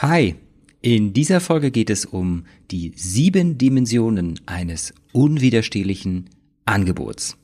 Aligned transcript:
Hi, 0.00 0.34
in 0.82 1.14
dieser 1.14 1.40
Folge 1.40 1.70
geht 1.70 1.88
es 1.88 2.04
um 2.04 2.44
die 2.70 2.92
sieben 2.96 3.56
Dimensionen 3.56 4.38
eines 4.44 4.92
unwiderstehlichen 5.12 6.28
Angebots. 6.66 7.38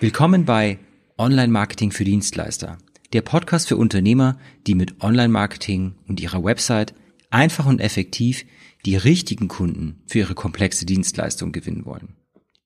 Willkommen 0.00 0.44
bei 0.44 0.78
Online-Marketing 1.18 1.90
für 1.90 2.04
Dienstleister. 2.04 2.78
Der 3.12 3.22
Podcast 3.22 3.66
für 3.66 3.76
Unternehmer, 3.76 4.38
die 4.68 4.76
mit 4.76 5.02
Online-Marketing 5.02 5.96
und 6.06 6.20
ihrer 6.20 6.44
Website 6.44 6.94
einfach 7.30 7.66
und 7.66 7.80
effektiv 7.80 8.44
die 8.86 8.96
richtigen 8.96 9.48
Kunden 9.48 10.00
für 10.06 10.20
ihre 10.20 10.36
komplexe 10.36 10.86
Dienstleistung 10.86 11.50
gewinnen 11.50 11.84
wollen. 11.84 12.14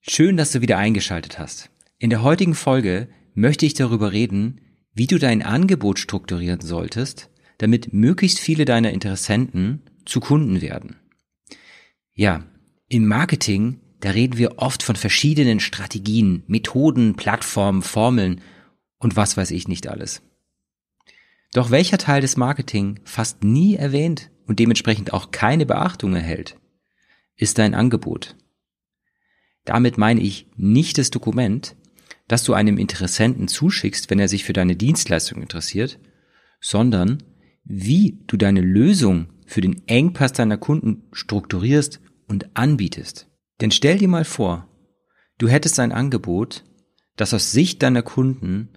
Schön, 0.01 0.37
dass 0.37 0.51
du 0.51 0.61
wieder 0.61 0.77
eingeschaltet 0.77 1.39
hast. 1.39 1.71
In 1.97 2.11
der 2.11 2.21
heutigen 2.21 2.53
Folge 2.53 3.07
möchte 3.33 3.65
ich 3.65 3.73
darüber 3.73 4.11
reden, 4.11 4.61
wie 4.93 5.07
du 5.07 5.17
dein 5.17 5.41
Angebot 5.41 5.97
strukturieren 5.97 6.61
solltest, 6.61 7.31
damit 7.57 7.91
möglichst 7.91 8.39
viele 8.39 8.65
deiner 8.65 8.91
Interessenten 8.91 9.81
zu 10.05 10.19
Kunden 10.19 10.61
werden. 10.61 10.97
Ja, 12.13 12.45
im 12.87 13.07
Marketing 13.07 13.79
da 14.03 14.09
reden 14.09 14.37
wir 14.37 14.57
oft 14.57 14.83
von 14.83 14.97
verschiedenen 14.97 15.61
Strategien, 15.61 16.43
Methoden, 16.47 17.15
Plattformen, 17.15 17.81
Formeln 17.81 18.41
und 19.03 19.15
was 19.15 19.37
weiß 19.37 19.51
ich 19.51 19.67
nicht 19.67 19.87
alles. 19.87 20.21
Doch 21.53 21.69
welcher 21.69 21.97
Teil 21.97 22.21
des 22.21 22.37
Marketing 22.37 22.99
fast 23.03 23.43
nie 23.43 23.75
erwähnt 23.75 24.31
und 24.47 24.59
dementsprechend 24.59 25.13
auch 25.13 25.31
keine 25.31 25.65
Beachtung 25.65 26.15
erhält, 26.15 26.57
ist 27.35 27.59
dein 27.59 27.75
Angebot. 27.75 28.35
Damit 29.65 29.97
meine 29.97 30.21
ich 30.21 30.47
nicht 30.55 30.97
das 30.97 31.11
Dokument, 31.11 31.75
das 32.27 32.43
du 32.43 32.53
einem 32.53 32.77
Interessenten 32.77 33.47
zuschickst, 33.47 34.09
wenn 34.09 34.19
er 34.19 34.27
sich 34.27 34.43
für 34.43 34.53
deine 34.53 34.75
Dienstleistung 34.75 35.41
interessiert, 35.41 35.99
sondern 36.59 37.21
wie 37.63 38.23
du 38.27 38.37
deine 38.37 38.61
Lösung 38.61 39.27
für 39.45 39.61
den 39.61 39.87
Engpass 39.87 40.33
deiner 40.33 40.57
Kunden 40.57 41.03
strukturierst 41.11 41.99
und 42.27 42.55
anbietest. 42.55 43.27
Denn 43.61 43.71
stell 43.71 43.97
dir 43.97 44.07
mal 44.07 44.25
vor, 44.25 44.67
du 45.37 45.47
hättest 45.47 45.79
ein 45.79 45.91
Angebot, 45.91 46.63
das 47.15 47.33
aus 47.33 47.51
Sicht 47.51 47.83
deiner 47.83 48.01
Kunden 48.01 48.69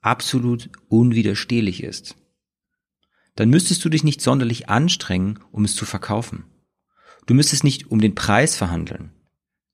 absolut 0.00 0.70
unwiderstehlich 0.88 1.82
ist. 1.82 2.16
Dann 3.36 3.50
müsstest 3.50 3.84
du 3.84 3.88
dich 3.88 4.04
nicht 4.04 4.20
sonderlich 4.20 4.68
anstrengen, 4.68 5.38
um 5.52 5.64
es 5.64 5.76
zu 5.76 5.84
verkaufen. 5.84 6.44
Du 7.26 7.34
müsstest 7.34 7.62
nicht 7.62 7.90
um 7.90 8.00
den 8.00 8.14
Preis 8.14 8.56
verhandeln. 8.56 9.12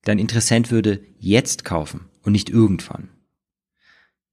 Dein 0.03 0.19
Interessent 0.19 0.71
würde 0.71 1.05
jetzt 1.19 1.65
kaufen 1.65 2.11
und 2.23 2.33
nicht 2.33 2.51
irgendwann. 2.51 3.09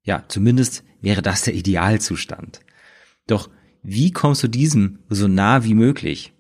Ja, 0.04 0.26
zumindest 0.28 0.84
wäre 1.02 1.22
das 1.22 1.44
der 1.44 1.54
Idealzustand. 1.54 2.62
Doch 3.28 3.50
wie 3.84 4.12
kommst 4.12 4.44
du 4.44 4.48
diesem 4.48 5.00
so 5.10 5.28
nah 5.28 5.64
wie 5.64 5.74
möglich? 5.74 6.34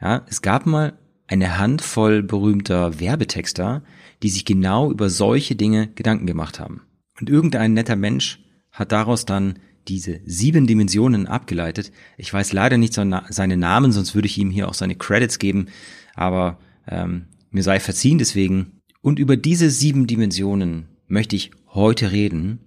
Ja, 0.00 0.24
es 0.28 0.42
gab 0.42 0.66
mal 0.66 0.98
eine 1.26 1.58
Handvoll 1.58 2.22
berühmter 2.22 3.00
Werbetexter, 3.00 3.82
die 4.22 4.28
sich 4.28 4.44
genau 4.44 4.90
über 4.90 5.10
solche 5.10 5.56
Dinge 5.56 5.88
Gedanken 5.88 6.26
gemacht 6.26 6.60
haben. 6.60 6.82
Und 7.20 7.30
irgendein 7.30 7.74
netter 7.74 7.96
Mensch 7.96 8.43
hat 8.74 8.92
daraus 8.92 9.24
dann 9.24 9.58
diese 9.88 10.20
sieben 10.26 10.66
Dimensionen 10.66 11.26
abgeleitet. 11.26 11.92
Ich 12.16 12.32
weiß 12.32 12.52
leider 12.52 12.76
nicht 12.76 12.94
seine 12.94 13.56
Namen, 13.56 13.92
sonst 13.92 14.14
würde 14.14 14.26
ich 14.26 14.38
ihm 14.38 14.50
hier 14.50 14.68
auch 14.68 14.74
seine 14.74 14.96
Credits 14.96 15.38
geben, 15.38 15.66
aber 16.14 16.58
ähm, 16.86 17.26
mir 17.50 17.62
sei 17.62 17.80
verziehen 17.80 18.18
deswegen. 18.18 18.80
Und 19.00 19.18
über 19.18 19.36
diese 19.36 19.70
sieben 19.70 20.06
Dimensionen 20.06 20.88
möchte 21.06 21.36
ich 21.36 21.50
heute 21.68 22.12
reden 22.12 22.60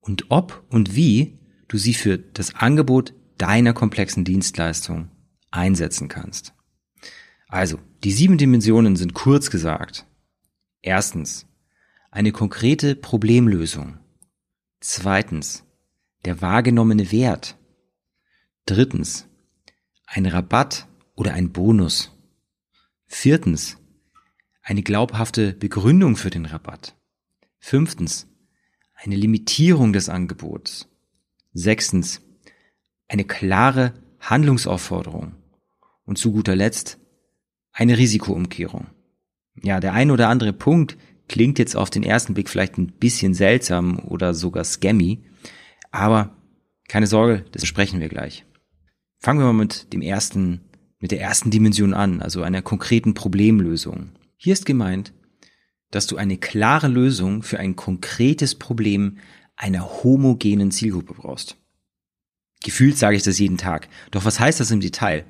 und 0.00 0.26
ob 0.30 0.64
und 0.68 0.94
wie 0.96 1.38
du 1.68 1.78
sie 1.78 1.94
für 1.94 2.18
das 2.18 2.54
Angebot 2.54 3.12
deiner 3.38 3.72
komplexen 3.72 4.24
Dienstleistung 4.24 5.10
einsetzen 5.50 6.08
kannst. 6.08 6.54
Also, 7.48 7.78
die 8.02 8.12
sieben 8.12 8.38
Dimensionen 8.38 8.96
sind 8.96 9.14
kurz 9.14 9.50
gesagt. 9.50 10.06
Erstens, 10.82 11.46
eine 12.10 12.32
konkrete 12.32 12.96
Problemlösung. 12.96 13.98
Zweitens, 14.80 15.64
der 16.24 16.42
wahrgenommene 16.42 17.10
Wert. 17.10 17.56
Drittens, 18.66 19.26
ein 20.06 20.26
Rabatt 20.26 20.86
oder 21.14 21.32
ein 21.32 21.52
Bonus. 21.52 22.12
Viertens, 23.06 23.78
eine 24.62 24.82
glaubhafte 24.82 25.54
Begründung 25.54 26.16
für 26.16 26.30
den 26.30 26.44
Rabatt. 26.44 26.96
Fünftens, 27.58 28.28
eine 28.94 29.16
Limitierung 29.16 29.92
des 29.92 30.08
Angebots. 30.08 30.88
Sechstens, 31.52 32.20
eine 33.08 33.24
klare 33.24 33.94
Handlungsaufforderung. 34.20 35.34
Und 36.04 36.18
zu 36.18 36.32
guter 36.32 36.54
Letzt 36.54 36.98
eine 37.72 37.98
Risikoumkehrung. 37.98 38.88
Ja, 39.62 39.80
der 39.80 39.92
ein 39.92 40.10
oder 40.10 40.28
andere 40.28 40.52
Punkt 40.52 40.96
klingt 41.28 41.58
jetzt 41.58 41.76
auf 41.76 41.90
den 41.90 42.02
ersten 42.02 42.34
Blick 42.34 42.48
vielleicht 42.48 42.78
ein 42.78 42.92
bisschen 42.92 43.34
seltsam 43.34 43.98
oder 43.98 44.34
sogar 44.34 44.64
scammy, 44.64 45.24
aber 45.90 46.36
keine 46.88 47.06
Sorge, 47.06 47.44
das 47.52 47.62
besprechen 47.62 48.00
wir 48.00 48.08
gleich. 48.08 48.44
Fangen 49.18 49.40
wir 49.40 49.46
mal 49.46 49.52
mit 49.52 49.92
dem 49.92 50.02
ersten, 50.02 50.60
mit 50.98 51.10
der 51.10 51.20
ersten 51.20 51.50
Dimension 51.50 51.94
an, 51.94 52.22
also 52.22 52.42
einer 52.42 52.62
konkreten 52.62 53.14
Problemlösung. 53.14 54.10
Hier 54.36 54.52
ist 54.52 54.66
gemeint, 54.66 55.12
dass 55.90 56.06
du 56.06 56.16
eine 56.16 56.36
klare 56.36 56.88
Lösung 56.88 57.42
für 57.42 57.58
ein 57.58 57.76
konkretes 57.76 58.54
Problem 58.54 59.18
einer 59.56 60.02
homogenen 60.02 60.70
Zielgruppe 60.70 61.14
brauchst. 61.14 61.56
Gefühlt 62.62 62.98
sage 62.98 63.16
ich 63.16 63.22
das 63.22 63.38
jeden 63.38 63.58
Tag. 63.58 63.88
Doch 64.10 64.24
was 64.24 64.40
heißt 64.40 64.60
das 64.60 64.70
im 64.70 64.80
Detail? 64.80 65.24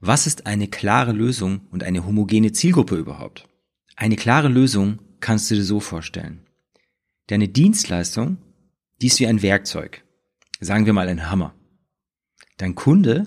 Was 0.00 0.26
ist 0.26 0.46
eine 0.46 0.68
klare 0.68 1.12
Lösung 1.12 1.62
und 1.70 1.82
eine 1.82 2.04
homogene 2.04 2.52
Zielgruppe 2.52 2.96
überhaupt? 2.96 3.48
Eine 3.96 4.16
klare 4.16 4.48
Lösung 4.48 4.98
kannst 5.22 5.50
du 5.50 5.54
dir 5.54 5.64
so 5.64 5.80
vorstellen. 5.80 6.46
Deine 7.28 7.48
Dienstleistung, 7.48 8.36
die 9.00 9.06
ist 9.06 9.18
wie 9.20 9.26
ein 9.26 9.40
Werkzeug. 9.40 10.04
Sagen 10.60 10.84
wir 10.84 10.92
mal 10.92 11.08
ein 11.08 11.30
Hammer. 11.30 11.54
Dein 12.58 12.74
Kunde, 12.74 13.26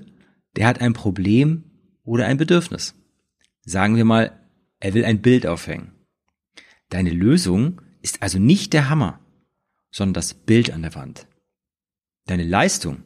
der 0.55 0.67
hat 0.67 0.79
ein 0.79 0.93
Problem 0.93 1.63
oder 2.03 2.27
ein 2.27 2.37
Bedürfnis. 2.37 2.93
Sagen 3.63 3.95
wir 3.95 4.05
mal, 4.05 4.39
er 4.79 4.93
will 4.93 5.03
ein 5.03 5.21
Bild 5.21 5.47
aufhängen. 5.47 5.91
Deine 6.89 7.09
Lösung 7.09 7.81
ist 8.03 8.21
also 8.21 8.37
nicht 8.37 8.73
der 8.73 8.89
Hammer, 8.89 9.19
sondern 9.89 10.13
das 10.13 10.35
Bild 10.35 10.71
an 10.71 10.83
der 10.83 10.93
Wand. 10.93 11.27
Deine 12.27 12.43
Leistung 12.43 13.03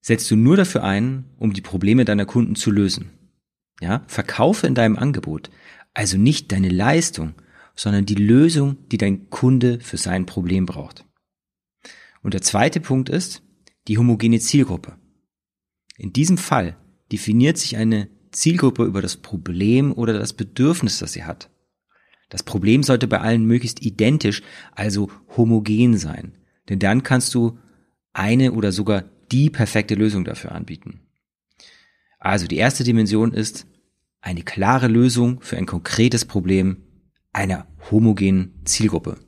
setzt 0.00 0.30
du 0.30 0.36
nur 0.36 0.56
dafür 0.56 0.84
ein, 0.84 1.24
um 1.38 1.52
die 1.52 1.60
Probleme 1.60 2.04
deiner 2.04 2.26
Kunden 2.26 2.54
zu 2.54 2.70
lösen. 2.70 3.10
Ja, 3.80 4.04
verkaufe 4.06 4.68
in 4.68 4.76
deinem 4.76 4.96
Angebot 4.96 5.50
also 5.94 6.18
nicht 6.18 6.52
deine 6.52 6.68
Leistung, 6.68 7.34
sondern 7.74 8.06
die 8.06 8.14
Lösung, 8.14 8.76
die 8.88 8.98
dein 8.98 9.30
Kunde 9.30 9.80
für 9.80 9.96
sein 9.96 10.26
Problem 10.26 10.66
braucht. 10.66 11.04
Und 12.22 12.34
der 12.34 12.42
zweite 12.42 12.80
Punkt 12.80 13.08
ist 13.08 13.42
die 13.88 13.98
homogene 13.98 14.38
Zielgruppe. 14.38 14.96
In 15.96 16.12
diesem 16.12 16.38
Fall 16.38 16.76
definiert 17.12 17.58
sich 17.58 17.76
eine 17.76 18.08
Zielgruppe 18.32 18.84
über 18.84 19.02
das 19.02 19.16
Problem 19.16 19.92
oder 19.92 20.12
das 20.12 20.32
Bedürfnis, 20.32 20.98
das 20.98 21.12
sie 21.12 21.24
hat. 21.24 21.50
Das 22.30 22.42
Problem 22.42 22.82
sollte 22.82 23.06
bei 23.06 23.20
allen 23.20 23.44
möglichst 23.44 23.82
identisch, 23.82 24.42
also 24.72 25.10
homogen 25.36 25.96
sein. 25.98 26.38
Denn 26.68 26.78
dann 26.78 27.02
kannst 27.02 27.34
du 27.34 27.58
eine 28.12 28.52
oder 28.52 28.72
sogar 28.72 29.04
die 29.30 29.50
perfekte 29.50 29.94
Lösung 29.94 30.24
dafür 30.24 30.52
anbieten. 30.52 31.00
Also 32.18 32.46
die 32.46 32.56
erste 32.56 32.84
Dimension 32.84 33.32
ist 33.32 33.66
eine 34.20 34.42
klare 34.42 34.88
Lösung 34.88 35.40
für 35.42 35.58
ein 35.58 35.66
konkretes 35.66 36.24
Problem 36.24 36.83
einer 37.34 37.66
homogenen 37.90 38.54
Zielgruppe. 38.64 39.18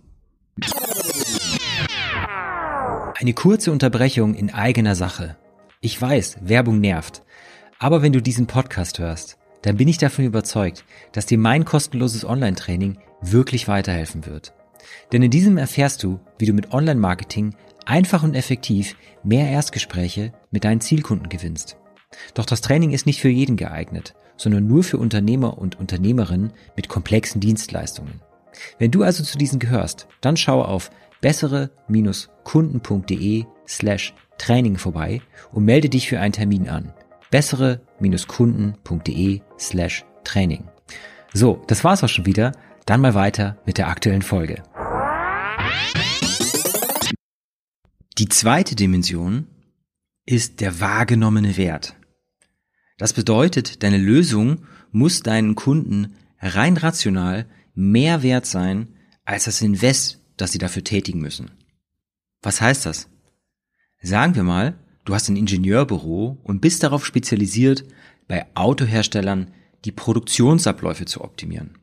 Eine 3.19 3.35
kurze 3.35 3.73
Unterbrechung 3.73 4.35
in 4.35 4.53
eigener 4.53 4.95
Sache. 4.95 5.37
Ich 5.81 6.01
weiß, 6.01 6.39
Werbung 6.43 6.81
nervt. 6.81 7.23
Aber 7.79 8.03
wenn 8.03 8.13
du 8.13 8.23
diesen 8.23 8.47
Podcast 8.47 8.99
hörst, 8.99 9.39
dann 9.63 9.77
bin 9.77 9.89
ich 9.89 9.99
davon 9.99 10.25
überzeugt, 10.25 10.85
dass 11.13 11.27
dir 11.27 11.39
mein 11.39 11.65
kostenloses 11.65 12.25
Online-Training 12.25 12.99
wirklich 13.21 13.69
weiterhelfen 13.69 14.27
wird. 14.27 14.55
Denn 15.13 15.23
in 15.23 15.31
diesem 15.31 15.59
erfährst 15.59 16.03
du, 16.03 16.21
wie 16.39 16.47
du 16.47 16.53
mit 16.53 16.73
Online-Marketing 16.73 17.55
einfach 17.85 18.23
und 18.23 18.35
effektiv 18.35 18.97
mehr 19.25 19.51
Erstgespräche 19.51 20.33
mit 20.51 20.65
deinen 20.65 20.81
Zielkunden 20.81 21.29
gewinnst. 21.29 21.77
Doch 22.35 22.47
das 22.47 22.61
Training 22.61 22.93
ist 22.93 23.07
nicht 23.07 23.21
für 23.21 23.29
jeden 23.29 23.57
geeignet, 23.57 24.15
sondern 24.37 24.67
nur 24.67 24.85
für 24.85 24.99
Unternehmer 24.99 25.59
und 25.59 25.79
Unternehmerinnen 25.79 26.53
mit 26.77 26.89
komplexen 26.89 27.41
Dienstleistungen. 27.41 28.21
Wenn 28.79 28.91
du 28.91 29.03
also 29.03 29.23
zu 29.23 29.39
diesen 29.39 29.59
gehörst, 29.59 30.07
dann 30.21 30.37
schau 30.37 30.63
auf 30.63 30.91
bessere-kunden.de 31.21 33.45
slash 33.67 34.15
Training 34.39 34.77
vorbei 34.77 35.23
und 35.53 35.65
melde 35.65 35.89
dich 35.89 36.09
für 36.09 36.21
einen 36.21 36.33
Termin 36.33 36.69
an. 36.69 36.93
Bessere-Kunden.de 37.31 39.41
slash 39.59 40.05
Training. 40.25 40.65
So, 41.33 41.63
das 41.67 41.83
war's 41.85 42.05
auch 42.05 42.09
schon 42.09 42.27
wieder. 42.27 42.53
Dann 42.85 43.01
mal 43.01 43.15
weiter 43.15 43.57
mit 43.67 43.79
der 43.79 43.89
aktuellen 43.89 44.23
Folge. 44.23 44.63
Die 48.19 48.29
zweite 48.29 48.77
Dimension 48.77 49.49
ist 50.25 50.61
der 50.61 50.81
wahrgenommene 50.81 51.57
Wert. 51.57 51.97
Das 52.99 53.13
bedeutet, 53.13 53.83
deine 53.83 53.99
Lösung 53.99 54.65
muss 54.91 55.23
deinen 55.23 55.55
Kunden 55.55 56.15
rein 56.41 56.77
rational 56.77 57.47
mehr 57.75 58.23
wert 58.23 58.47
sein 58.47 58.89
als 59.25 59.45
das 59.45 59.61
Invest, 59.61 60.21
das 60.37 60.53
sie 60.53 60.59
dafür 60.59 60.85
tätigen 60.85 61.21
müssen. 61.21 61.51
Was 62.43 62.61
heißt 62.61 62.87
das? 62.87 63.09
Sagen 64.01 64.35
wir 64.35 64.45
mal, 64.45 64.79
du 65.05 65.15
hast 65.15 65.29
ein 65.29 65.37
Ingenieurbüro 65.37 66.39
und 66.43 66.61
bist 66.61 66.83
darauf 66.83 67.05
spezialisiert, 67.05 67.85
bei 68.29 68.47
Autoherstellern 68.55 69.51
die 69.85 69.93
Produktionsabläufe 69.93 71.05
zu 71.05 71.23
optimieren. 71.23 71.79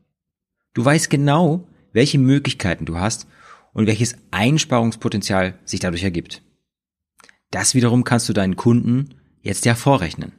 Du 0.73 0.83
weißt 0.83 1.09
genau, 1.09 1.67
welche 1.91 2.17
Möglichkeiten 2.17 2.85
du 2.85 2.97
hast 2.97 3.27
und 3.73 3.87
welches 3.87 4.15
Einsparungspotenzial 4.31 5.59
sich 5.63 5.79
dadurch 5.79 6.03
ergibt. 6.03 6.41
Das 7.51 7.75
wiederum 7.75 8.03
kannst 8.03 8.27
du 8.29 8.33
deinen 8.33 8.55
Kunden 8.55 9.15
jetzt 9.41 9.65
ja 9.65 9.75
vorrechnen. 9.75 10.31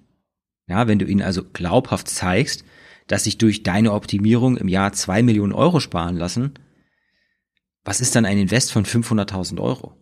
Ja, 0.67 0.89
wenn 0.89 0.99
du 0.99 1.05
ihnen 1.05 1.23
also 1.23 1.45
glaubhaft 1.45 2.09
zeigst, 2.09 2.65
dass 3.07 3.25
sich 3.25 3.39
durch 3.39 3.63
deine 3.63 3.93
Optimierung 3.93 4.57
im 4.57 4.69
Jahr 4.69 4.93
zwei 4.93 5.23
Millionen 5.23 5.53
Euro 5.53 5.81
sparen 5.81 6.17
lassen, 6.17 6.55
was 7.85 8.01
ist 8.01 8.17
dann 8.17 8.25
ein 8.25 8.39
Invest 8.39 8.73
von 8.73 8.87
500.000 8.87 9.61
Euro? 9.61 9.95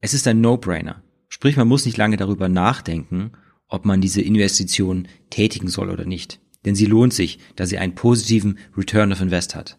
Es 0.00 0.14
ist 0.14 0.26
ein 0.26 0.40
No-Brainer. 0.40 1.02
Sprich, 1.28 1.56
man 1.56 1.68
muss 1.68 1.84
nicht 1.84 1.96
lange 1.96 2.16
darüber 2.16 2.48
nachdenken, 2.48 3.32
ob 3.68 3.84
man 3.84 4.00
diese 4.00 4.22
Investition 4.22 5.06
tätigen 5.30 5.68
soll 5.68 5.90
oder 5.90 6.04
nicht. 6.04 6.40
Denn 6.64 6.74
sie 6.74 6.86
lohnt 6.86 7.14
sich, 7.14 7.38
da 7.54 7.66
sie 7.66 7.78
einen 7.78 7.94
positiven 7.94 8.58
Return 8.76 9.12
of 9.12 9.20
Invest 9.20 9.54
hat. 9.54 9.78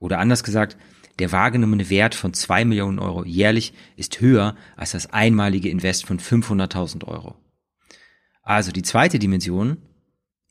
Oder 0.00 0.18
anders 0.18 0.44
gesagt, 0.44 0.76
der 1.18 1.32
wahrgenommene 1.32 1.88
Wert 1.90 2.14
von 2.14 2.34
zwei 2.34 2.64
Millionen 2.64 2.98
Euro 2.98 3.24
jährlich 3.24 3.72
ist 3.96 4.20
höher 4.20 4.56
als 4.76 4.92
das 4.92 5.12
einmalige 5.12 5.70
Invest 5.70 6.06
von 6.06 6.18
500.000 6.18 7.06
Euro. 7.06 7.36
Also 8.50 8.72
die 8.72 8.82
zweite 8.82 9.20
Dimension 9.20 9.76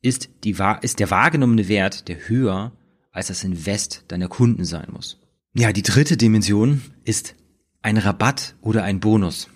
ist, 0.01 0.29
die, 0.45 0.55
ist 0.83 0.99
der 0.99 1.11
wahrgenommene 1.11 1.67
Wert, 1.67 2.07
der 2.07 2.29
höher 2.29 2.71
als 3.11 3.27
das 3.27 3.43
Invest 3.43 4.05
deiner 4.07 4.29
Kunden 4.29 4.63
sein 4.63 4.87
muss. 4.93 5.19
Ja, 5.53 5.73
die 5.73 5.83
dritte 5.83 6.15
Dimension 6.15 6.81
ist 7.03 7.35
ein 7.81 7.97
Rabatt 7.97 8.55
oder 8.61 8.85
ein 8.85 9.01
Bonus. 9.01 9.49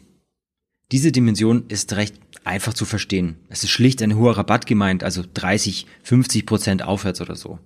Diese 0.91 1.13
Dimension 1.13 1.67
ist 1.69 1.93
recht 1.93 2.19
einfach 2.43 2.73
zu 2.73 2.83
verstehen. 2.83 3.37
Es 3.47 3.63
ist 3.63 3.69
schlicht 3.69 4.01
ein 4.01 4.17
hoher 4.17 4.37
Rabatt 4.37 4.65
gemeint, 4.65 5.05
also 5.05 5.23
30, 5.33 5.87
50 6.03 6.45
Prozent 6.45 6.83
aufwärts 6.83 7.21
oder 7.21 7.37
so. 7.37 7.59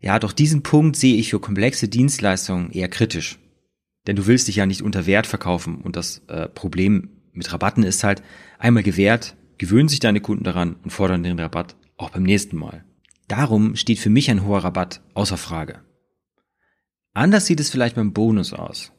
Ja, 0.00 0.18
doch 0.18 0.32
diesen 0.32 0.64
Punkt 0.64 0.96
sehe 0.96 1.14
ich 1.14 1.30
für 1.30 1.38
komplexe 1.38 1.86
Dienstleistungen 1.86 2.72
eher 2.72 2.88
kritisch. 2.88 3.38
Denn 4.08 4.16
du 4.16 4.26
willst 4.26 4.48
dich 4.48 4.56
ja 4.56 4.66
nicht 4.66 4.82
unter 4.82 5.06
Wert 5.06 5.28
verkaufen 5.28 5.80
und 5.80 5.94
das 5.94 6.22
äh, 6.26 6.48
Problem 6.48 7.17
mit 7.38 7.52
Rabatten 7.52 7.82
ist 7.82 8.04
halt, 8.04 8.22
einmal 8.58 8.82
gewährt, 8.82 9.36
gewöhnen 9.56 9.88
sich 9.88 10.00
deine 10.00 10.20
Kunden 10.20 10.44
daran 10.44 10.76
und 10.82 10.90
fordern 10.90 11.22
den 11.22 11.38
Rabatt 11.38 11.76
auch 11.96 12.10
beim 12.10 12.22
nächsten 12.22 12.56
Mal. 12.56 12.84
Darum 13.28 13.76
steht 13.76 13.98
für 13.98 14.10
mich 14.10 14.30
ein 14.30 14.44
hoher 14.44 14.64
Rabatt 14.64 15.02
außer 15.14 15.36
Frage. 15.36 15.80
Anders 17.12 17.46
sieht 17.46 17.60
es 17.60 17.70
vielleicht 17.70 17.96
beim 17.96 18.12
Bonus 18.12 18.52
aus. 18.52 18.92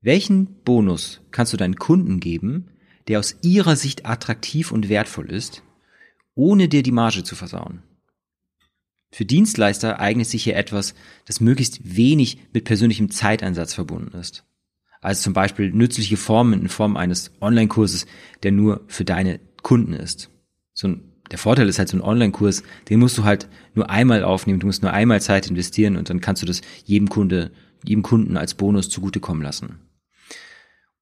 Welchen 0.00 0.62
Bonus 0.62 1.22
kannst 1.30 1.52
du 1.52 1.56
deinen 1.56 1.76
Kunden 1.76 2.20
geben, 2.20 2.70
der 3.08 3.18
aus 3.18 3.36
ihrer 3.42 3.76
Sicht 3.76 4.06
attraktiv 4.06 4.72
und 4.72 4.88
wertvoll 4.88 5.30
ist, 5.30 5.62
ohne 6.34 6.68
dir 6.68 6.82
die 6.82 6.92
Marge 6.92 7.22
zu 7.24 7.34
versauen? 7.36 7.82
Für 9.10 9.24
Dienstleister 9.24 10.00
eignet 10.00 10.26
sich 10.26 10.44
hier 10.44 10.56
etwas, 10.56 10.94
das 11.26 11.40
möglichst 11.40 11.96
wenig 11.96 12.38
mit 12.52 12.64
persönlichem 12.64 13.10
Zeiteinsatz 13.10 13.74
verbunden 13.74 14.16
ist. 14.16 14.44
Also 15.02 15.24
zum 15.24 15.32
Beispiel 15.32 15.72
nützliche 15.72 16.16
Formen 16.16 16.62
in 16.62 16.68
Form 16.68 16.96
eines 16.96 17.32
Online-Kurses, 17.40 18.06
der 18.44 18.52
nur 18.52 18.82
für 18.86 19.04
deine 19.04 19.40
Kunden 19.62 19.92
ist. 19.92 20.30
So 20.74 20.88
ein, 20.88 21.02
der 21.30 21.38
Vorteil 21.38 21.68
ist 21.68 21.78
halt 21.78 21.88
so 21.88 21.96
ein 21.96 22.02
Online-Kurs, 22.02 22.62
den 22.88 23.00
musst 23.00 23.18
du 23.18 23.24
halt 23.24 23.48
nur 23.74 23.90
einmal 23.90 24.22
aufnehmen, 24.22 24.60
du 24.60 24.66
musst 24.66 24.82
nur 24.82 24.92
einmal 24.92 25.20
Zeit 25.20 25.48
investieren 25.48 25.96
und 25.96 26.08
dann 26.08 26.20
kannst 26.20 26.40
du 26.42 26.46
das 26.46 26.62
jedem 26.84 27.08
Kunde, 27.08 27.50
jedem 27.84 28.04
Kunden 28.04 28.36
als 28.36 28.54
Bonus 28.54 28.88
zugutekommen 28.88 29.42
lassen. 29.42 29.80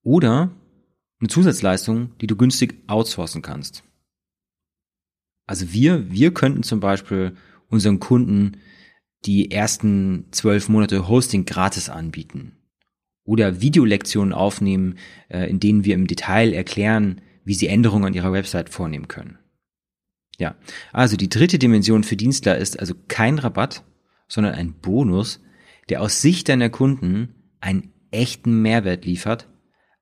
Oder 0.03 0.51
eine 1.21 1.29
Zusatzleistung, 1.29 2.17
die 2.23 2.27
du 2.27 2.37
günstig 2.37 2.83
outsourcen 2.87 3.43
kannst. 3.43 3.85
Also 5.47 5.75
wir, 5.75 6.11
wir 6.11 6.33
könnten 6.33 6.63
zum 6.63 6.81
Beispiel 6.81 7.37
unseren 7.69 8.01
Kunden 8.01 8.57
die 9.27 9.51
ersten 9.51 10.25
zwölf 10.31 10.71
Monate 10.71 11.07
Hosting 11.07 11.45
gratis 11.45 11.91
anbieten. 11.91 12.57
Oder 13.31 13.61
Videolektionen 13.61 14.33
aufnehmen, 14.33 14.97
äh, 15.29 15.49
in 15.49 15.61
denen 15.61 15.85
wir 15.85 15.95
im 15.95 16.09
Detail 16.09 16.53
erklären, 16.53 17.21
wie 17.45 17.55
sie 17.55 17.69
Änderungen 17.69 18.07
an 18.07 18.15
ihrer 18.15 18.33
Website 18.33 18.71
vornehmen 18.71 19.07
können. 19.07 19.39
Ja, 20.41 20.57
also 20.93 21.17
die 21.17 21.29
dritte 21.29 21.61
Dimension 21.61 22.03
für 22.03 22.17
Dienstler 22.17 22.59
ist 22.59 22.81
also 22.81 22.95
kein 23.07 23.39
Rabatt, 23.39 23.85
sondern 24.27 24.55
ein 24.55 24.73
Bonus, 24.73 25.41
der 25.91 26.03
aus 26.03 26.21
Sicht 26.21 26.49
deiner 26.49 26.71
Kunden 26.71 27.37
einen 27.61 27.93
echten 28.11 28.63
Mehrwert 28.63 29.05
liefert, 29.05 29.47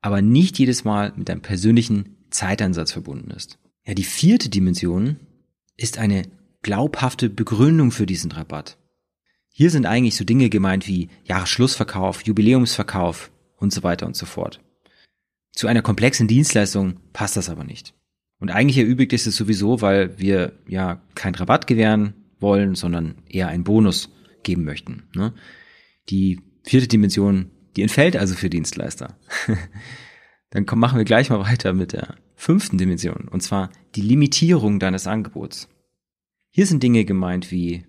aber 0.00 0.22
nicht 0.22 0.58
jedes 0.58 0.84
Mal 0.84 1.12
mit 1.14 1.28
einem 1.28 1.42
persönlichen 1.42 2.16
Zeitansatz 2.30 2.92
verbunden 2.92 3.30
ist. 3.30 3.58
Ja, 3.86 3.92
die 3.92 4.04
vierte 4.04 4.48
Dimension 4.48 5.16
ist 5.76 5.98
eine 5.98 6.22
glaubhafte 6.62 7.28
Begründung 7.28 7.90
für 7.90 8.06
diesen 8.06 8.32
Rabatt. 8.32 8.77
Hier 9.58 9.70
sind 9.70 9.86
eigentlich 9.86 10.14
so 10.14 10.22
Dinge 10.22 10.50
gemeint 10.50 10.86
wie 10.86 11.08
Jahresschlussverkauf, 11.24 12.22
Jubiläumsverkauf 12.22 13.32
und 13.56 13.72
so 13.72 13.82
weiter 13.82 14.06
und 14.06 14.14
so 14.14 14.24
fort. 14.24 14.60
Zu 15.50 15.66
einer 15.66 15.82
komplexen 15.82 16.28
Dienstleistung 16.28 17.00
passt 17.12 17.36
das 17.36 17.50
aber 17.50 17.64
nicht. 17.64 17.92
Und 18.38 18.50
eigentlich 18.50 18.78
erübrigt 18.78 19.12
ist 19.12 19.26
es 19.26 19.34
sowieso, 19.34 19.80
weil 19.80 20.16
wir 20.16 20.52
ja 20.68 21.02
keinen 21.16 21.34
Rabatt 21.34 21.66
gewähren 21.66 22.14
wollen, 22.38 22.76
sondern 22.76 23.16
eher 23.28 23.48
einen 23.48 23.64
Bonus 23.64 24.14
geben 24.44 24.62
möchten. 24.62 25.08
Ne? 25.12 25.34
Die 26.08 26.40
vierte 26.62 26.86
Dimension, 26.86 27.50
die 27.74 27.82
entfällt 27.82 28.16
also 28.16 28.36
für 28.36 28.50
Dienstleister. 28.50 29.18
Dann 30.50 30.66
komm, 30.66 30.78
machen 30.78 30.98
wir 30.98 31.04
gleich 31.04 31.30
mal 31.30 31.40
weiter 31.40 31.72
mit 31.72 31.94
der 31.94 32.14
fünften 32.36 32.78
Dimension, 32.78 33.26
und 33.28 33.42
zwar 33.42 33.70
die 33.96 34.02
Limitierung 34.02 34.78
deines 34.78 35.08
Angebots. 35.08 35.68
Hier 36.48 36.66
sind 36.66 36.80
Dinge 36.80 37.04
gemeint 37.04 37.50
wie 37.50 37.86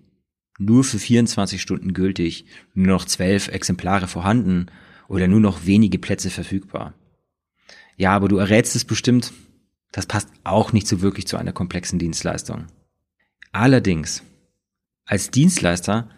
nur 0.60 0.84
für 0.84 0.98
24 0.98 1.60
Stunden 1.60 1.94
gültig, 1.94 2.44
nur 2.74 2.88
noch 2.88 3.06
12 3.06 3.48
Exemplare 3.48 4.06
vorhanden 4.06 4.66
oder 5.08 5.26
nur 5.26 5.40
noch 5.40 5.64
wenige 5.64 5.98
Plätze 5.98 6.30
verfügbar. 6.30 6.94
Ja, 7.96 8.12
aber 8.12 8.28
du 8.28 8.36
errätst 8.36 8.76
es 8.76 8.84
bestimmt, 8.84 9.32
das 9.90 10.06
passt 10.06 10.28
auch 10.44 10.72
nicht 10.72 10.86
so 10.86 11.00
wirklich 11.00 11.26
zu 11.26 11.36
einer 11.36 11.52
komplexen 11.52 11.98
Dienstleistung. 11.98 12.66
Allerdings, 13.52 14.22
als 15.06 15.30
Dienstleister 15.30 16.10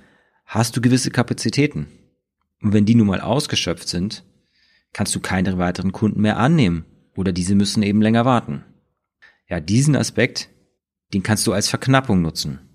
hast 0.45 0.77
du 0.77 0.81
gewisse 0.81 1.11
Kapazitäten. 1.11 1.87
Und 2.61 2.73
wenn 2.73 2.85
die 2.85 2.95
nun 2.95 3.07
mal 3.07 3.21
ausgeschöpft 3.21 3.89
sind, 3.89 4.25
kannst 4.93 5.15
du 5.15 5.21
keine 5.21 5.57
weiteren 5.57 5.93
Kunden 5.93 6.21
mehr 6.21 6.37
annehmen 6.37 6.85
oder 7.17 7.33
diese 7.33 7.55
müssen 7.55 7.83
eben 7.83 8.03
länger 8.03 8.25
warten. 8.25 8.65
Ja, 9.49 9.61
diesen 9.61 9.97
Aspekt, 9.97 10.51
den 11.15 11.23
kannst 11.23 11.47
du 11.47 11.53
als 11.53 11.69
Verknappung 11.69 12.23
nutzen. 12.23 12.72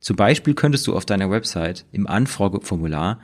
Zum 0.00 0.16
Beispiel 0.16 0.54
könntest 0.54 0.86
du 0.86 0.94
auf 0.94 1.06
deiner 1.06 1.30
Website 1.30 1.86
im 1.92 2.06
Anfrageformular 2.06 3.20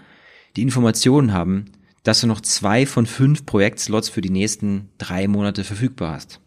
die 0.57 0.63
Informationen 0.63 1.33
haben, 1.33 1.67
dass 2.03 2.21
du 2.21 2.27
noch 2.27 2.41
zwei 2.41 2.87
von 2.87 3.07
fünf 3.07 3.47
Projektslots 3.47 4.09
für 4.09 4.21
die 4.21 4.31
nächsten 4.31 4.91
drei 4.99 5.27
Monate 5.27 5.65
verfügbar 5.65 6.13
hast. 6.13 6.41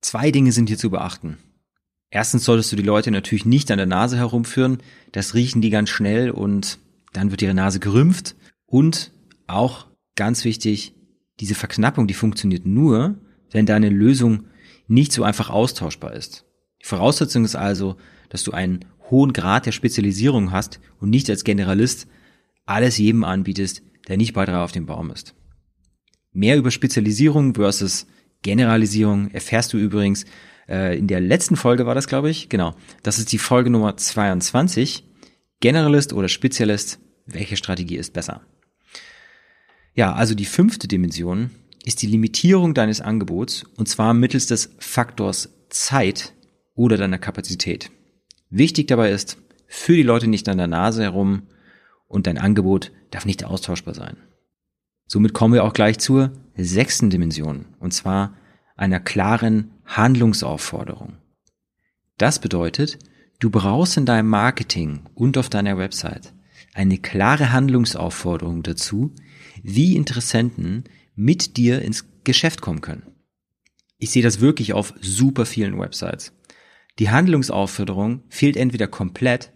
Zwei 0.00 0.30
Dinge 0.30 0.52
sind 0.52 0.68
hier 0.68 0.78
zu 0.78 0.90
beachten. 0.90 1.38
Erstens 2.10 2.44
solltest 2.44 2.72
du 2.72 2.76
die 2.76 2.82
Leute 2.82 3.10
natürlich 3.10 3.44
nicht 3.44 3.70
an 3.70 3.78
der 3.78 3.86
Nase 3.86 4.16
herumführen, 4.16 4.78
das 5.12 5.34
riechen 5.34 5.60
die 5.60 5.70
ganz 5.70 5.90
schnell 5.90 6.30
und 6.30 6.78
dann 7.12 7.30
wird 7.30 7.42
ihre 7.42 7.54
Nase 7.54 7.80
gerümpft. 7.80 8.36
Und 8.66 9.12
auch 9.46 9.86
ganz 10.14 10.44
wichtig, 10.44 10.94
diese 11.40 11.54
Verknappung, 11.54 12.06
die 12.06 12.14
funktioniert 12.14 12.66
nur, 12.66 13.16
wenn 13.50 13.66
deine 13.66 13.90
Lösung 13.90 14.44
nicht 14.88 15.12
so 15.12 15.24
einfach 15.24 15.50
austauschbar 15.50 16.14
ist. 16.14 16.44
Die 16.82 16.86
Voraussetzung 16.86 17.44
ist 17.44 17.56
also, 17.56 17.96
dass 18.28 18.44
du 18.44 18.52
einen 18.52 18.84
hohen 19.10 19.32
Grad 19.32 19.66
der 19.66 19.72
Spezialisierung 19.72 20.52
hast 20.52 20.80
und 21.00 21.10
nicht 21.10 21.28
als 21.30 21.44
Generalist 21.44 22.06
alles 22.64 22.98
jedem 22.98 23.24
anbietest, 23.24 23.82
der 24.08 24.16
nicht 24.16 24.32
bei 24.32 24.44
drei 24.44 24.58
auf 24.58 24.72
dem 24.72 24.86
Baum 24.86 25.10
ist. 25.10 25.34
Mehr 26.32 26.56
über 26.56 26.70
Spezialisierung 26.70 27.54
versus 27.54 28.06
Generalisierung 28.42 29.30
erfährst 29.30 29.72
du 29.72 29.78
übrigens 29.78 30.26
äh, 30.68 30.98
in 30.98 31.06
der 31.06 31.20
letzten 31.20 31.56
Folge 31.56 31.86
war 31.86 31.94
das, 31.94 32.08
glaube 32.08 32.30
ich. 32.30 32.48
Genau. 32.48 32.74
Das 33.02 33.18
ist 33.18 33.32
die 33.32 33.38
Folge 33.38 33.70
Nummer 33.70 33.96
22. 33.96 35.04
Generalist 35.60 36.12
oder 36.12 36.28
Spezialist, 36.28 36.98
welche 37.24 37.56
Strategie 37.56 37.96
ist 37.96 38.12
besser? 38.12 38.42
Ja, 39.94 40.12
also 40.12 40.34
die 40.34 40.44
fünfte 40.44 40.88
Dimension, 40.88 41.50
ist 41.84 42.02
die 42.02 42.06
Limitierung 42.06 42.74
deines 42.74 43.00
Angebots 43.00 43.64
und 43.76 43.88
zwar 43.88 44.12
mittels 44.12 44.46
des 44.46 44.74
Faktors 44.78 45.48
Zeit 45.70 46.34
oder 46.74 46.96
deiner 46.96 47.18
Kapazität. 47.18 47.90
Wichtig 48.56 48.86
dabei 48.86 49.10
ist, 49.10 49.36
für 49.66 49.94
die 49.94 50.02
Leute 50.02 50.28
nicht 50.28 50.48
an 50.48 50.56
der 50.56 50.66
Nase 50.66 51.02
herum 51.02 51.42
und 52.08 52.26
dein 52.26 52.38
Angebot 52.38 52.90
darf 53.10 53.26
nicht 53.26 53.44
austauschbar 53.44 53.92
sein. 53.92 54.16
Somit 55.06 55.34
kommen 55.34 55.52
wir 55.52 55.62
auch 55.62 55.74
gleich 55.74 55.98
zur 55.98 56.32
sechsten 56.56 57.10
Dimension 57.10 57.66
und 57.80 57.92
zwar 57.92 58.34
einer 58.74 58.98
klaren 58.98 59.72
Handlungsaufforderung. 59.84 61.18
Das 62.16 62.38
bedeutet, 62.38 62.98
du 63.40 63.50
brauchst 63.50 63.98
in 63.98 64.06
deinem 64.06 64.30
Marketing 64.30 65.00
und 65.14 65.36
auf 65.36 65.50
deiner 65.50 65.76
Website 65.76 66.32
eine 66.72 66.96
klare 66.96 67.52
Handlungsaufforderung 67.52 68.62
dazu, 68.62 69.12
wie 69.62 69.96
Interessenten 69.96 70.84
mit 71.14 71.58
dir 71.58 71.82
ins 71.82 72.06
Geschäft 72.24 72.62
kommen 72.62 72.80
können. 72.80 73.02
Ich 73.98 74.12
sehe 74.12 74.22
das 74.22 74.40
wirklich 74.40 74.72
auf 74.72 74.94
super 75.02 75.44
vielen 75.44 75.78
Websites. 75.78 76.32
Die 76.98 77.10
Handlungsaufforderung 77.10 78.22
fehlt 78.28 78.56
entweder 78.56 78.86
komplett 78.86 79.52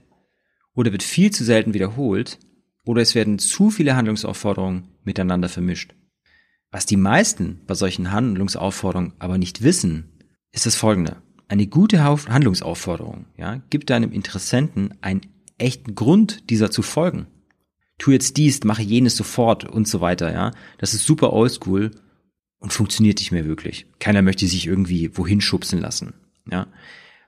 oder 0.75 0.93
wird 0.93 1.03
viel 1.03 1.31
zu 1.31 1.45
selten 1.45 1.75
wiederholt 1.75 2.39
oder 2.85 3.03
es 3.03 3.15
werden 3.15 3.39
zu 3.39 3.71
viele 3.71 3.97
Handlungsaufforderungen 3.97 4.89
miteinander 5.05 5.49
vermischt. 5.49 5.95
Was 6.71 6.87
die 6.87 6.97
meisten 6.97 7.61
bei 7.67 7.75
solchen 7.75 8.13
Handlungsaufforderungen 8.13 9.15
aber 9.19 9.39
nicht 9.39 9.63
wissen, 9.63 10.19
ist 10.53 10.67
das 10.67 10.77
folgende. 10.77 11.17
Eine 11.49 11.67
gute 11.67 12.05
Handlungsaufforderung 12.05 13.27
ja, 13.37 13.57
gibt 13.71 13.91
deinem 13.91 14.13
Interessenten 14.13 14.95
einen 15.01 15.23
echten 15.59 15.95
Grund, 15.95 16.49
dieser 16.51 16.71
zu 16.71 16.83
folgen. 16.83 17.27
Tu 17.99 18.13
jetzt 18.13 18.37
dies, 18.37 18.63
mache 18.65 18.83
jenes 18.83 19.17
sofort 19.17 19.65
und 19.65 19.89
so 19.89 20.01
weiter, 20.01 20.33
ja. 20.33 20.53
Das 20.79 20.95
ist 20.95 21.05
super 21.05 21.33
oldschool 21.33 21.91
und 22.59 22.73
funktioniert 22.73 23.19
nicht 23.19 23.33
mehr 23.33 23.45
wirklich. 23.45 23.87
Keiner 23.99 24.23
möchte 24.23 24.47
sich 24.47 24.67
irgendwie 24.67 25.17
wohin 25.17 25.41
schubsen 25.41 25.81
lassen, 25.81 26.15
ja. 26.51 26.69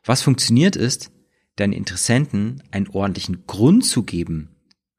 Was 0.05 0.23
funktioniert 0.23 0.77
ist, 0.77 1.11
deinen 1.57 1.73
Interessenten 1.73 2.63
einen 2.71 2.89
ordentlichen 2.89 3.47
Grund 3.47 3.85
zu 3.85 4.03
geben, 4.03 4.51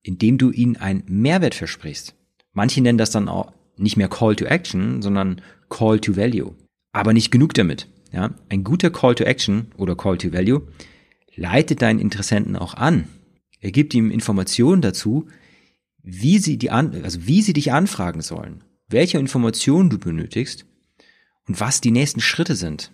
indem 0.01 0.37
du 0.37 0.51
ihnen 0.51 0.77
einen 0.77 1.03
Mehrwert 1.07 1.55
versprichst. 1.55 2.15
Manche 2.51 2.81
nennen 2.81 2.97
das 2.97 3.11
dann 3.11 3.27
auch 3.27 3.53
nicht 3.77 3.97
mehr 3.97 4.07
Call 4.09 4.35
to 4.35 4.45
Action, 4.45 5.01
sondern 5.01 5.41
Call 5.69 5.99
to 5.99 6.15
Value. 6.15 6.55
Aber 6.91 7.13
nicht 7.13 7.31
genug 7.31 7.53
damit. 7.53 7.87
Ja, 8.11 8.35
ein 8.49 8.63
guter 8.63 8.91
Call 8.91 9.15
to 9.15 9.23
Action 9.23 9.71
oder 9.75 9.95
Call 9.95 10.19
to 10.19 10.31
Value 10.31 10.67
leitet 11.35 11.81
deinen 11.81 11.99
Interessenten 11.99 12.55
auch 12.55 12.75
an. 12.75 13.07
Er 13.59 13.71
gibt 13.71 13.95
ihm 13.95 14.11
Informationen 14.11 14.83
dazu, 14.83 15.27
wie 16.03 16.37
sie 16.37 16.57
die 16.57 16.69
an, 16.69 17.03
also 17.03 17.25
wie 17.25 17.41
sie 17.41 17.53
dich 17.53 17.71
anfragen 17.71 18.21
sollen, 18.21 18.63
welche 18.87 19.17
Informationen 19.17 19.89
du 19.89 19.97
benötigst 19.97 20.65
und 21.47 21.59
was 21.59 21.81
die 21.81 21.91
nächsten 21.91 22.19
Schritte 22.19 22.55
sind. 22.55 22.91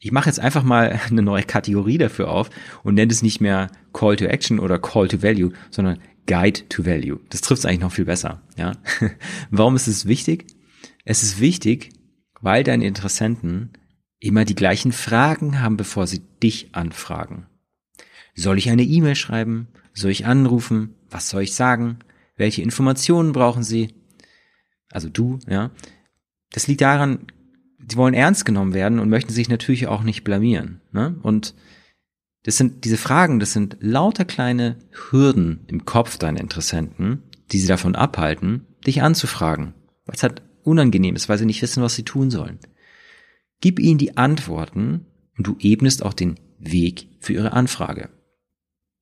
Ich 0.00 0.12
mache 0.12 0.28
jetzt 0.28 0.40
einfach 0.40 0.62
mal 0.62 1.00
eine 1.10 1.22
neue 1.22 1.44
Kategorie 1.44 1.98
dafür 1.98 2.30
auf 2.30 2.50
und 2.82 2.94
nenne 2.94 3.12
es 3.12 3.22
nicht 3.22 3.40
mehr 3.40 3.70
Call 3.92 4.16
to 4.16 4.24
Action 4.24 4.58
oder 4.58 4.78
Call 4.78 5.08
to 5.08 5.22
Value, 5.22 5.52
sondern 5.70 5.98
Guide 6.26 6.68
to 6.68 6.86
Value. 6.86 7.20
Das 7.30 7.40
trifft 7.40 7.60
es 7.60 7.66
eigentlich 7.66 7.80
noch 7.80 7.92
viel 7.92 8.06
besser. 8.06 8.42
Ja? 8.56 8.72
Warum 9.50 9.76
ist 9.76 9.86
es 9.86 10.06
wichtig? 10.06 10.46
Es 11.04 11.22
ist 11.22 11.40
wichtig, 11.40 11.90
weil 12.40 12.64
deine 12.64 12.86
Interessenten 12.86 13.72
immer 14.20 14.44
die 14.44 14.54
gleichen 14.54 14.92
Fragen 14.92 15.60
haben, 15.60 15.76
bevor 15.76 16.06
sie 16.06 16.22
dich 16.42 16.74
anfragen. 16.74 17.46
Soll 18.34 18.58
ich 18.58 18.70
eine 18.70 18.82
E-Mail 18.82 19.14
schreiben? 19.14 19.68
Soll 19.92 20.10
ich 20.10 20.26
anrufen? 20.26 20.94
Was 21.10 21.28
soll 21.28 21.42
ich 21.42 21.54
sagen? 21.54 21.98
Welche 22.36 22.62
Informationen 22.62 23.32
brauchen 23.32 23.62
sie? 23.62 23.94
Also 24.90 25.08
du, 25.08 25.38
ja. 25.46 25.70
Das 26.50 26.66
liegt 26.66 26.80
daran, 26.80 27.26
sie 27.88 27.96
wollen 27.96 28.14
ernst 28.14 28.44
genommen 28.44 28.74
werden 28.74 28.98
und 28.98 29.08
möchten 29.08 29.32
sich 29.32 29.48
natürlich 29.48 29.86
auch 29.86 30.02
nicht 30.02 30.24
blamieren. 30.24 30.80
Ne? 30.92 31.16
Und 31.22 31.54
das 32.44 32.56
sind 32.56 32.84
diese 32.84 32.96
Fragen, 32.96 33.40
das 33.40 33.52
sind 33.52 33.76
lauter 33.80 34.24
kleine 34.24 34.76
Hürden 34.90 35.64
im 35.66 35.84
Kopf 35.84 36.18
deiner 36.18 36.40
Interessenten, 36.40 37.22
die 37.52 37.58
sie 37.58 37.66
davon 37.66 37.94
abhalten, 37.94 38.66
dich 38.86 39.02
anzufragen. 39.02 39.74
Weil 40.04 40.16
es 40.16 40.22
halt 40.22 40.42
unangenehm 40.62 41.16
ist, 41.16 41.28
weil 41.28 41.38
sie 41.38 41.46
nicht 41.46 41.62
wissen, 41.62 41.82
was 41.82 41.94
sie 41.94 42.04
tun 42.04 42.30
sollen. 42.30 42.58
Gib 43.60 43.78
ihnen 43.78 43.98
die 43.98 44.16
Antworten 44.16 45.06
und 45.36 45.46
du 45.46 45.56
ebnest 45.58 46.04
auch 46.04 46.14
den 46.14 46.38
Weg 46.58 47.08
für 47.20 47.32
ihre 47.32 47.52
Anfrage. 47.52 48.10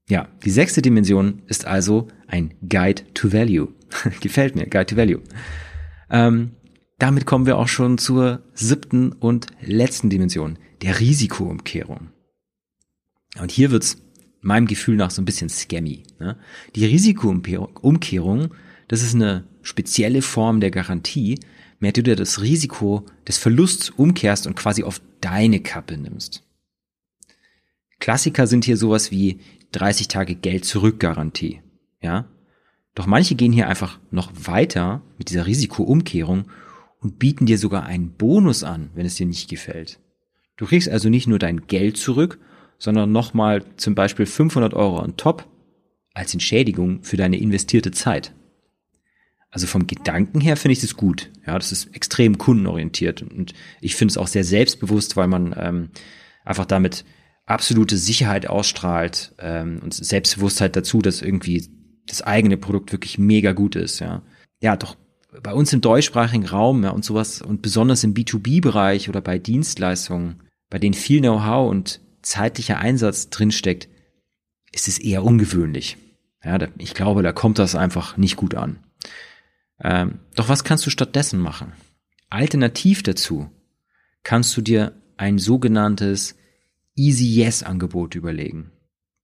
Ja, 0.09 0.29
die 0.45 0.51
sechste 0.51 0.83
Dimension 0.83 1.43
ist 1.47 1.67
also 1.67 2.09
ein 2.27 2.55
Guide 2.69 3.03
to 3.15 3.33
Value. 3.33 3.69
Gefällt 4.21 4.57
mir, 4.57 4.67
Guide 4.67 4.87
to 4.87 4.97
Value. 4.97 5.21
Ähm, 6.11 6.53
damit 7.03 7.27
kommen 7.27 7.47
wir 7.47 7.59
auch 7.59 7.67
schon 7.67 7.99
zur 7.99 8.45
siebten 8.55 9.11
und 9.11 9.49
letzten 9.61 10.09
Dimension, 10.09 10.57
der 10.83 11.01
Risikoumkehrung. 11.01 12.11
Und 13.41 13.51
hier 13.51 13.73
wird's 13.73 13.97
meinem 14.41 14.69
Gefühl 14.69 14.95
nach 14.95 15.11
so 15.11 15.21
ein 15.21 15.25
bisschen 15.25 15.49
scammy. 15.49 16.05
Ne? 16.21 16.39
Die 16.77 16.85
Risikoumkehrung, 16.85 18.55
das 18.87 19.03
ist 19.03 19.17
eine 19.17 19.43
spezielle 19.63 20.23
Form 20.23 20.61
der 20.61 20.71
Garantie, 20.71 21.41
mit 21.81 21.97
der 21.97 22.05
du 22.05 22.15
das 22.15 22.41
Risiko 22.41 23.05
des 23.27 23.37
Verlusts 23.37 23.91
umkehrst 23.91 24.47
und 24.47 24.55
quasi 24.55 24.85
auf 24.85 25.01
deine 25.21 25.59
Kappe 25.59 25.99
nimmst. 25.99 26.45
Klassiker 27.99 28.47
sind 28.47 28.65
hier 28.65 28.77
sowas 28.77 29.11
wie 29.11 29.41
30 29.73 30.07
Tage 30.07 30.37
Geld 30.37 30.65
zurück 30.65 31.01
Garantie. 31.01 31.63
Ja? 32.01 32.29
Doch 32.95 33.07
manche 33.07 33.35
gehen 33.35 33.53
hier 33.53 33.67
einfach 33.67 33.99
noch 34.13 34.31
weiter 34.37 35.03
mit 35.19 35.31
dieser 35.31 35.47
Risikoumkehrung 35.47 36.45
und 37.03 37.19
bieten 37.19 37.47
dir 37.47 37.59
sogar 37.59 37.85
einen 37.85 38.13
Bonus 38.13 38.63
an, 38.63 38.91
wenn 38.95 39.05
es 39.05 39.17
dir 39.17 39.27
nicht 39.27 39.51
gefällt. 39.51 39.99
Du 40.57 40.67
kriegst 40.67 40.89
also 40.89 41.09
nicht 41.09 41.27
nur 41.27 41.39
dein 41.39 41.67
Geld 41.67 41.97
zurück, 41.97 42.39
sondern 42.79 43.13
nochmal 43.13 43.65
zum 43.77 43.95
Beispiel 43.95 44.25
500 44.25 44.73
Euro 44.75 45.03
on 45.03 45.17
top 45.17 45.49
als 46.15 46.33
Entschädigung 46.33 47.03
für 47.03 47.17
deine 47.17 47.39
investierte 47.39 47.91
Zeit. 47.91 48.33
Also 49.51 49.67
vom 49.67 49.87
Gedanken 49.87 50.41
her 50.41 50.57
finde 50.57 50.73
ich 50.73 50.81
das 50.81 50.97
gut. 50.97 51.31
Ja, 51.47 51.59
das 51.59 51.73
ist 51.73 51.95
extrem 51.95 52.39
kundenorientiert 52.39 53.23
und 53.23 53.53
ich 53.81 53.97
finde 53.97 54.13
es 54.13 54.19
auch 54.19 54.29
sehr 54.29 54.45
selbstbewusst, 54.45 55.17
weil 55.17 55.29
man 55.29 55.55
ähm, 55.59 55.91
einfach 56.45 56.65
damit 56.65 57.05
absolute 57.45 57.97
Sicherheit 57.97 58.47
ausstrahlt 58.47 59.35
ähm, 59.39 59.81
und 59.83 59.93
Selbstbewusstheit 59.93 60.77
dazu, 60.77 61.03
dass 61.03 61.21
irgendwie 61.21 61.69
das 62.07 62.23
eigene 62.23 62.57
Produkt 62.57 62.93
wirklich 62.93 63.19
mega 63.19 63.53
gut 63.53 63.77
ist. 63.77 63.99
Ja, 63.99 64.23
ja, 64.61 64.77
doch 64.77 64.97
bei 65.41 65.55
uns 65.55 65.73
im 65.73 65.81
deutschsprachigen 65.81 66.47
Raum 66.47 66.85
ja, 66.85 66.91
und 66.91 67.05
sowas 67.05 67.41
und 67.41 67.63
besonders 67.63 68.05
im 68.05 68.15
B2B-Bereich 68.15 69.09
oder 69.09 69.21
bei 69.21 69.39
Dienstleistungen, 69.39 70.43
bei 70.69 70.79
denen 70.79 70.95
viel 70.95 71.21
Know-how 71.21 71.71
und 71.71 72.01
zeitlicher 72.21 72.79
Einsatz 72.79 73.31
drinsteckt, 73.31 73.89
ist 74.73 74.89
es 74.89 74.99
eher 74.99 75.25
ungewöhnlich. 75.25 75.97
Ja, 76.45 76.59
ich 76.79 76.95
glaube, 76.95 77.23
da 77.23 77.33
kommt 77.33 77.59
das 77.59 77.75
einfach 77.75 78.17
nicht 78.17 78.37
gut 78.37 78.55
an. 78.55 78.79
Ähm, 79.83 80.21
doch 80.35 80.49
was 80.49 80.65
kannst 80.65 80.85
du 80.87 80.91
stattdessen 80.91 81.41
machen? 81.41 81.73
Alternativ 82.31 83.03
dazu 83.03 83.51
kannst 84.23 84.57
du 84.57 84.61
dir 84.61 84.93
ein 85.17 85.39
sogenanntes 85.39 86.37
Easy 86.95 87.27
Yes 87.27 87.63
Angebot 87.63 88.15
überlegen. 88.15 88.71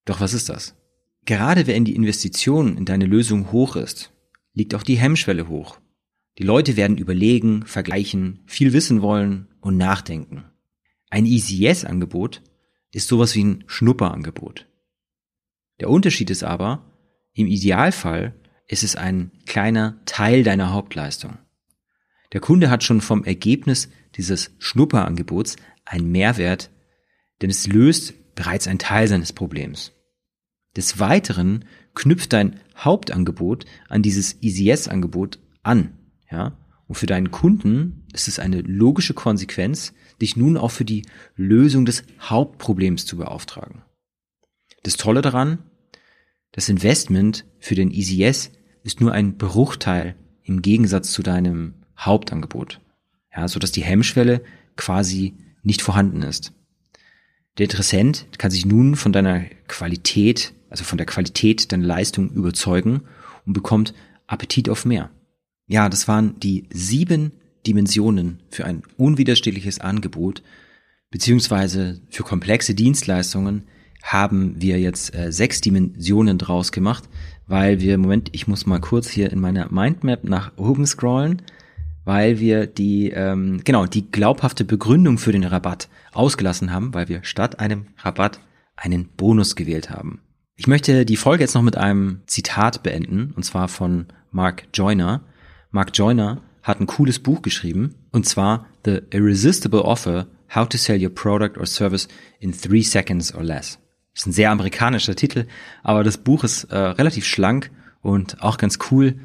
Doch 0.05 0.21
was 0.21 0.33
ist 0.33 0.49
das? 0.49 0.75
Gerade 1.25 1.67
wenn 1.67 1.85
die 1.85 1.95
Investition 1.95 2.77
in 2.77 2.85
deine 2.85 3.05
Lösung 3.05 3.53
hoch 3.53 3.77
ist, 3.77 4.13
liegt 4.55 4.75
auch 4.75 4.83
die 4.83 4.97
Hemmschwelle 4.97 5.49
hoch. 5.49 5.79
Die 6.39 6.45
Leute 6.45 6.77
werden 6.77 6.99
überlegen, 6.99 7.67
vergleichen, 7.67 8.41
viel 8.47 8.73
wissen 8.73 9.03
wollen 9.03 9.49
und 9.61 9.77
nachdenken. 9.77 10.45
Ein 11.11 11.27
Easy 11.27 11.57
Yes 11.57 11.85
Angebot 11.85 12.43
ist 12.93 13.09
sowas 13.09 13.35
wie 13.35 13.43
ein 13.43 13.65
Schnupperangebot. 13.67 14.69
Der 15.81 15.91
Unterschied 15.91 16.31
ist 16.31 16.45
aber, 16.45 16.93
im 17.33 17.49
Idealfall 17.49 18.35
ist 18.69 18.85
es 18.85 18.95
ein 18.95 19.33
kleiner 19.47 20.01
Teil 20.05 20.45
deiner 20.45 20.73
Hauptleistung. 20.73 21.39
Der 22.33 22.41
Kunde 22.41 22.71
hat 22.71 22.85
schon 22.85 23.01
vom 23.01 23.25
Ergebnis 23.25 23.89
dieses 24.15 24.53
Schnupperangebots 24.59 25.57
einen 25.85 26.13
Mehrwert, 26.13 26.71
denn 27.43 27.51
es 27.51 27.67
löst 27.67 28.35
bereits 28.37 28.69
einen 28.69 28.79
Teil 28.79 29.09
seines 29.09 29.33
Problems. 29.33 29.93
Des 30.77 31.01
Weiteren 31.01 31.65
knüpft 31.95 32.33
dein 32.33 32.61
Hauptangebot 32.77 33.65
an 33.89 34.03
dieses 34.03 34.41
EasyS-Angebot 34.41 35.41
an, 35.63 35.98
ja. 36.31 36.57
Und 36.87 36.95
für 36.95 37.07
deinen 37.07 37.31
Kunden 37.31 38.07
ist 38.15 38.29
es 38.29 38.39
eine 38.39 38.63
logische 38.63 39.13
Konsequenz, 39.13 39.93
dich 40.23 40.37
nun 40.37 40.57
auch 40.57 40.71
für 40.71 40.87
die 40.87 41.05
Lösung 41.37 41.85
des 41.85 42.03
Hauptproblems 42.21 43.05
zu 43.05 43.19
beauftragen. 43.19 43.83
Das 44.85 44.97
Tolle 44.97 45.21
daran, 45.21 45.59
das 46.53 46.71
Investment 46.71 47.45
für 47.59 47.75
den 47.75 47.91
EasyS 47.91 48.53
ist 48.85 49.01
nur 49.03 49.13
ein 49.13 49.37
Bruchteil 49.37 50.17
im 50.45 50.63
Gegensatz 50.63 51.13
zu 51.13 51.23
deinem 51.23 51.75
Hauptangebot. 51.99 52.81
Ja, 53.37 53.49
so 53.49 53.59
dass 53.59 53.71
die 53.71 53.85
Hemmschwelle 53.85 54.43
quasi 54.77 55.35
nicht 55.63 55.83
vorhanden 55.83 56.23
ist. 56.23 56.53
Der 57.59 57.65
Interessent 57.65 58.27
kann 58.39 58.51
sich 58.51 58.65
nun 58.65 58.97
von 58.97 59.13
deiner 59.13 59.41
Qualität, 59.67 60.55
also 60.71 60.85
von 60.85 60.97
der 60.97 61.07
Qualität 61.07 61.71
deiner 61.71 61.87
Leistung 61.87 62.31
überzeugen 62.31 63.03
und 63.45 63.53
bekommt 63.53 63.93
Appetit 64.27 64.69
auf 64.71 64.85
mehr. 64.85 65.11
Ja, 65.69 65.89
das 65.89 66.09
waren 66.09 66.41
die 66.41 66.65
sieben 66.71 67.33
Dimensionen 67.67 68.41
für 68.51 68.65
ein 68.65 68.83
unwiderstehliches 68.97 69.79
Angebot, 69.79 70.43
beziehungsweise 71.11 72.01
für 72.09 72.25
komplexe 72.25 72.75
Dienstleistungen 72.75 73.65
haben 74.03 74.55
wir 74.61 74.81
jetzt 74.81 75.15
äh, 75.15 75.31
sechs 75.31 75.61
Dimensionen 75.61 76.39
draus 76.39 76.73
gemacht, 76.73 77.05
weil 77.47 77.81
wir, 77.81 77.99
Moment, 77.99 78.31
ich 78.33 78.49
muss 78.49 78.67
mal 78.67 78.81
kurz 78.81 79.09
hier 79.09 79.31
in 79.31 79.41
meiner 79.41 79.71
Mindmap 79.71 80.25
nach 80.25 80.53
oben 80.57 80.87
scrollen, 80.87 81.43
weil 82.05 82.41
wir 82.41 82.67
die, 82.67 83.11
ähm, 83.11 83.61
genau, 83.65 83.85
die 83.85 84.11
glaubhafte 84.11 84.65
Begründung 84.65 85.19
für 85.19 85.33
den 85.33 85.45
Rabatt 85.45 85.89
ausgelassen 86.13 86.73
haben, 86.73 86.95
weil 86.95 87.09
wir 87.09 87.25
statt 87.25 87.61
einem 87.61 87.87
Rabatt 87.99 88.41
einen 88.77 89.09
Bonus 89.17 89.57
gewählt 89.57 89.91
haben. 89.91 90.21
Ich 90.57 90.67
möchte 90.67 91.05
die 91.05 91.17
Folge 91.17 91.45
jetzt 91.45 91.55
noch 91.55 91.63
mit 91.63 91.77
einem 91.77 92.23
Zitat 92.27 92.83
beenden, 92.83 93.33
und 93.37 93.45
zwar 93.45 93.69
von 93.69 94.07
Mark 94.31 94.65
Joyner. 94.73 95.21
Mark 95.71 95.91
Joyner 95.97 96.43
hat 96.63 96.81
ein 96.81 96.87
cooles 96.87 97.19
Buch 97.19 97.43
geschrieben, 97.43 97.95
und 98.11 98.27
zwar 98.27 98.67
The 98.85 99.01
Irresistible 99.11 99.83
Offer, 99.83 100.27
How 100.55 100.69
to 100.69 100.79
Sell 100.79 101.03
Your 101.03 101.15
Product 101.15 101.59
or 101.59 101.67
Service 101.67 102.09
in 102.41 102.53
Three 102.53 102.83
Seconds 102.83 103.35
or 103.35 103.43
Less. 103.43 103.79
Das 104.15 104.23
ist 104.23 104.27
ein 104.27 104.33
sehr 104.33 104.51
amerikanischer 104.51 105.15
Titel, 105.15 105.47
aber 105.83 106.05
das 106.05 106.19
Buch 106.19 106.43
ist 106.43 106.65
äh, 106.65 106.77
relativ 106.77 107.27
schlank 107.27 107.71
und 108.01 108.43
auch 108.43 108.57
ganz 108.57 108.79
cool, 108.91 109.21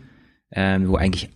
äh, 0.50 0.80
wo 0.84 0.98
eigentlich 0.98 1.30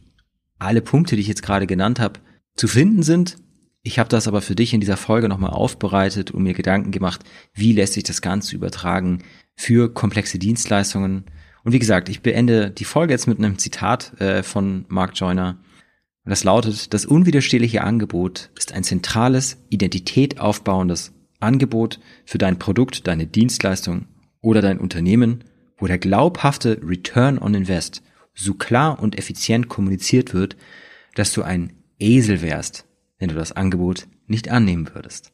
alle 0.59 0.81
Punkte, 0.81 1.15
die 1.15 1.21
ich 1.21 1.27
jetzt 1.27 1.43
gerade 1.43 1.67
genannt 1.67 1.99
habe, 1.99 2.19
zu 2.55 2.67
finden 2.67 3.03
sind. 3.03 3.37
Ich 3.83 3.99
habe 3.99 4.09
das 4.09 4.27
aber 4.27 4.41
für 4.41 4.55
dich 4.55 4.73
in 4.73 4.81
dieser 4.81 4.97
Folge 4.97 5.29
nochmal 5.29 5.51
aufbereitet 5.51 6.31
und 6.31 6.43
mir 6.43 6.53
Gedanken 6.53 6.91
gemacht, 6.91 7.21
wie 7.53 7.71
lässt 7.71 7.93
sich 7.93 8.03
das 8.03 8.21
Ganze 8.21 8.55
übertragen 8.55 9.23
für 9.55 9.93
komplexe 9.93 10.39
Dienstleistungen. 10.39 11.25
Und 11.67 11.73
wie 11.73 11.79
gesagt, 11.79 12.07
ich 12.07 12.21
beende 12.21 12.71
die 12.71 12.85
Folge 12.85 13.11
jetzt 13.11 13.27
mit 13.27 13.39
einem 13.39 13.57
Zitat 13.57 14.21
äh, 14.21 14.41
von 14.41 14.85
Mark 14.87 15.19
Joyner. 15.19 15.57
Und 16.23 16.29
das 16.29 16.45
lautet, 16.45 16.93
das 16.93 17.05
unwiderstehliche 17.05 17.83
Angebot 17.83 18.51
ist 18.57 18.71
ein 18.71 18.85
zentrales, 18.85 19.57
Identität 19.67 20.39
aufbauendes 20.39 21.11
Angebot 21.41 21.99
für 22.23 22.37
dein 22.37 22.57
Produkt, 22.57 23.05
deine 23.05 23.27
Dienstleistung 23.27 24.05
oder 24.39 24.61
dein 24.61 24.79
Unternehmen, 24.79 25.43
wo 25.77 25.87
der 25.87 25.97
glaubhafte 25.97 26.79
Return 26.81 27.37
on 27.37 27.53
Invest 27.53 28.01
so 28.33 28.53
klar 28.53 29.01
und 29.01 29.17
effizient 29.17 29.67
kommuniziert 29.67 30.33
wird, 30.33 30.55
dass 31.15 31.33
du 31.33 31.43
ein 31.43 31.73
Esel 31.99 32.41
wärst, 32.41 32.85
wenn 33.19 33.27
du 33.27 33.35
das 33.35 33.51
Angebot 33.51 34.07
nicht 34.25 34.47
annehmen 34.47 34.89
würdest. 34.93 35.33